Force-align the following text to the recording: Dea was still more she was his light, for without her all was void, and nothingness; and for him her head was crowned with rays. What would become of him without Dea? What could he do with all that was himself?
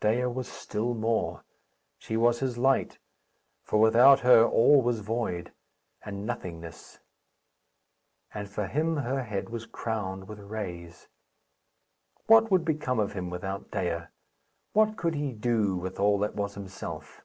Dea 0.00 0.24
was 0.26 0.48
still 0.48 0.94
more 0.94 1.44
she 1.96 2.16
was 2.16 2.40
his 2.40 2.58
light, 2.58 2.98
for 3.62 3.78
without 3.78 4.18
her 4.18 4.44
all 4.44 4.82
was 4.82 4.98
void, 4.98 5.52
and 6.04 6.26
nothingness; 6.26 6.98
and 8.34 8.48
for 8.50 8.66
him 8.66 8.96
her 8.96 9.22
head 9.22 9.48
was 9.48 9.64
crowned 9.64 10.26
with 10.26 10.40
rays. 10.40 11.06
What 12.26 12.50
would 12.50 12.64
become 12.64 12.98
of 12.98 13.12
him 13.12 13.30
without 13.30 13.70
Dea? 13.70 14.06
What 14.72 14.96
could 14.96 15.14
he 15.14 15.30
do 15.30 15.76
with 15.76 16.00
all 16.00 16.18
that 16.18 16.34
was 16.34 16.54
himself? 16.54 17.22